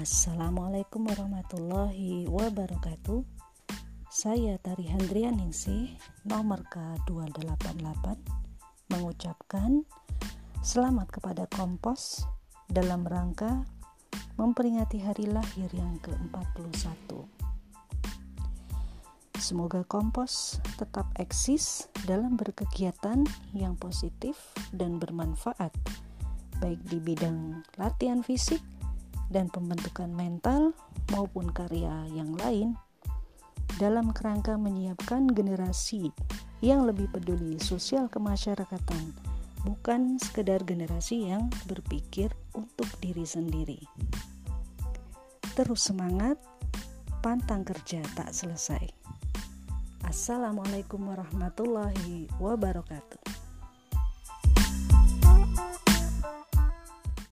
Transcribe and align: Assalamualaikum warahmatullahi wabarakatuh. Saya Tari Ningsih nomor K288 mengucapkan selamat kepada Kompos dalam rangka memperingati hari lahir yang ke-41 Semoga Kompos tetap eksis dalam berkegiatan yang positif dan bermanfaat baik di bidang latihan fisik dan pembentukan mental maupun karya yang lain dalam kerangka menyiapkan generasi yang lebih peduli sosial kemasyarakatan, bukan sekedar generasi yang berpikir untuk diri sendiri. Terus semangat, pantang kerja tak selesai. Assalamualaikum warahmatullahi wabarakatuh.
Assalamualaikum 0.00 1.12
warahmatullahi 1.12 2.24
wabarakatuh. 2.24 3.20
Saya 4.08 4.56
Tari 4.56 4.88
Ningsih 4.88 5.92
nomor 6.24 6.64
K288 6.72 8.16
mengucapkan 8.96 9.84
selamat 10.64 11.20
kepada 11.20 11.44
Kompos 11.52 12.24
dalam 12.72 13.04
rangka 13.04 13.68
memperingati 14.40 15.04
hari 15.04 15.28
lahir 15.28 15.68
yang 15.76 16.00
ke-41 16.00 17.20
Semoga 19.36 19.84
Kompos 19.84 20.64
tetap 20.80 21.12
eksis 21.20 21.92
dalam 22.08 22.40
berkegiatan 22.40 23.28
yang 23.52 23.76
positif 23.76 24.56
dan 24.72 24.96
bermanfaat 24.96 25.76
baik 26.56 26.80
di 26.88 26.96
bidang 27.04 27.60
latihan 27.76 28.24
fisik 28.24 28.64
dan 29.30 29.46
pembentukan 29.48 30.10
mental 30.10 30.74
maupun 31.14 31.48
karya 31.54 32.04
yang 32.12 32.34
lain 32.36 32.74
dalam 33.78 34.10
kerangka 34.12 34.58
menyiapkan 34.60 35.30
generasi 35.30 36.12
yang 36.60 36.84
lebih 36.84 37.08
peduli 37.08 37.56
sosial 37.56 38.12
kemasyarakatan, 38.12 39.16
bukan 39.64 40.20
sekedar 40.20 40.60
generasi 40.66 41.32
yang 41.32 41.48
berpikir 41.64 42.28
untuk 42.52 42.90
diri 43.00 43.24
sendiri. 43.24 43.80
Terus 45.56 45.88
semangat, 45.88 46.36
pantang 47.24 47.64
kerja 47.64 48.04
tak 48.12 48.36
selesai. 48.36 48.84
Assalamualaikum 50.04 51.00
warahmatullahi 51.00 52.28
wabarakatuh. 52.36 53.39